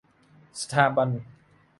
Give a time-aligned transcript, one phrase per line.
[0.61, 1.09] สถาบัน